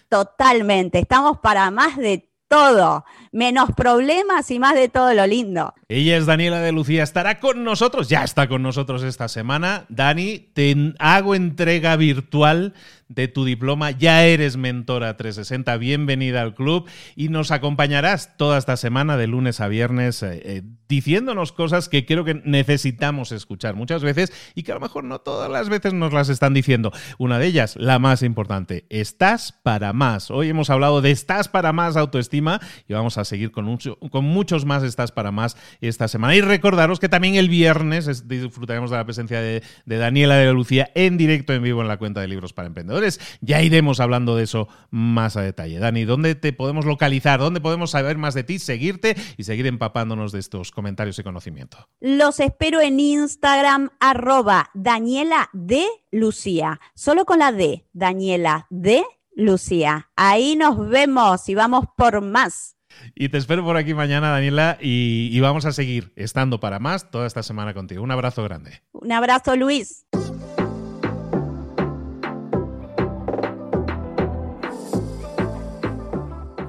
Totalmente, 0.08 0.98
estamos 0.98 1.38
para 1.38 1.70
más 1.70 1.96
de 1.96 2.29
todo, 2.50 3.04
menos 3.30 3.70
problemas 3.76 4.50
y 4.50 4.58
más 4.58 4.74
de 4.74 4.88
todo 4.88 5.14
lo 5.14 5.24
lindo. 5.24 5.72
Ella 5.88 6.16
es 6.16 6.26
Daniela 6.26 6.58
de 6.58 6.72
Lucía, 6.72 7.04
estará 7.04 7.38
con 7.38 7.62
nosotros, 7.62 8.08
ya 8.08 8.24
está 8.24 8.48
con 8.48 8.60
nosotros 8.60 9.04
esta 9.04 9.28
semana. 9.28 9.86
Dani, 9.88 10.40
te 10.52 10.74
hago 10.98 11.36
entrega 11.36 11.94
virtual 11.94 12.74
de 13.10 13.26
tu 13.26 13.44
diploma, 13.44 13.90
ya 13.90 14.24
eres 14.24 14.56
mentora 14.56 15.16
360, 15.16 15.76
bienvenida 15.78 16.42
al 16.42 16.54
club 16.54 16.88
y 17.16 17.28
nos 17.28 17.50
acompañarás 17.50 18.36
toda 18.36 18.56
esta 18.56 18.76
semana 18.76 19.16
de 19.16 19.26
lunes 19.26 19.60
a 19.60 19.66
viernes 19.66 20.22
eh, 20.22 20.40
eh, 20.44 20.62
diciéndonos 20.88 21.50
cosas 21.50 21.88
que 21.88 22.06
creo 22.06 22.24
que 22.24 22.40
necesitamos 22.44 23.32
escuchar 23.32 23.74
muchas 23.74 24.04
veces 24.04 24.32
y 24.54 24.62
que 24.62 24.70
a 24.70 24.76
lo 24.76 24.80
mejor 24.80 25.02
no 25.02 25.20
todas 25.20 25.50
las 25.50 25.68
veces 25.68 25.92
nos 25.92 26.12
las 26.12 26.28
están 26.28 26.54
diciendo. 26.54 26.92
Una 27.18 27.40
de 27.40 27.46
ellas, 27.46 27.74
la 27.76 27.98
más 27.98 28.22
importante, 28.22 28.86
estás 28.90 29.52
para 29.64 29.92
más. 29.92 30.30
Hoy 30.30 30.48
hemos 30.48 30.70
hablado 30.70 31.02
de 31.02 31.10
estás 31.10 31.48
para 31.48 31.72
más 31.72 31.96
autoestima 31.96 32.60
y 32.86 32.92
vamos 32.92 33.18
a 33.18 33.24
seguir 33.24 33.50
con, 33.50 33.76
con 34.10 34.24
muchos 34.24 34.66
más 34.66 34.84
estás 34.84 35.10
para 35.10 35.32
más 35.32 35.56
esta 35.80 36.06
semana. 36.06 36.36
Y 36.36 36.42
recordaros 36.42 37.00
que 37.00 37.08
también 37.08 37.34
el 37.34 37.48
viernes 37.48 38.28
disfrutaremos 38.28 38.92
de 38.92 38.96
la 38.98 39.04
presencia 39.04 39.40
de, 39.40 39.64
de 39.84 39.96
Daniela 39.96 40.36
de 40.36 40.52
Lucía 40.52 40.92
en 40.94 41.16
directo 41.16 41.52
en 41.52 41.64
vivo 41.64 41.82
en 41.82 41.88
la 41.88 41.96
cuenta 41.96 42.20
de 42.20 42.28
libros 42.28 42.52
para 42.52 42.68
emprendedores 42.68 42.99
ya 43.40 43.62
iremos 43.62 44.00
hablando 44.00 44.36
de 44.36 44.44
eso 44.44 44.68
más 44.90 45.36
a 45.36 45.42
detalle. 45.42 45.78
Dani, 45.78 46.04
¿dónde 46.04 46.34
te 46.34 46.52
podemos 46.52 46.84
localizar? 46.84 47.40
¿Dónde 47.40 47.60
podemos 47.60 47.90
saber 47.90 48.18
más 48.18 48.34
de 48.34 48.44
ti, 48.44 48.58
seguirte 48.58 49.16
y 49.36 49.44
seguir 49.44 49.66
empapándonos 49.66 50.32
de 50.32 50.40
estos 50.40 50.70
comentarios 50.70 51.18
y 51.18 51.22
conocimiento? 51.22 51.88
Los 52.00 52.40
espero 52.40 52.80
en 52.80 53.00
Instagram, 53.00 53.90
arroba 54.00 54.70
Daniela 54.74 55.50
de 55.52 55.86
Lucía. 56.10 56.80
Solo 56.94 57.24
con 57.24 57.38
la 57.38 57.52
D, 57.52 57.86
Daniela 57.92 58.66
de 58.70 59.04
Lucía. 59.34 60.10
Ahí 60.16 60.56
nos 60.56 60.88
vemos 60.88 61.48
y 61.48 61.54
vamos 61.54 61.86
por 61.96 62.20
más. 62.20 62.76
Y 63.14 63.28
te 63.28 63.38
espero 63.38 63.64
por 63.64 63.76
aquí 63.76 63.94
mañana, 63.94 64.30
Daniela, 64.30 64.76
y, 64.80 65.30
y, 65.32 65.40
vamos 65.40 65.64
a 65.64 65.72
seguir 65.72 66.12
estando 66.16 66.60
para 66.60 66.78
más 66.80 67.10
toda 67.10 67.26
esta 67.26 67.42
semana 67.42 67.72
contigo. 67.72 68.02
Un 68.02 68.10
abrazo 68.10 68.42
grande. 68.42 68.82
Un 68.92 69.12
abrazo, 69.12 69.56
Luis. 69.56 70.06